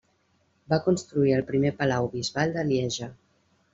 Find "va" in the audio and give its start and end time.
0.73-0.79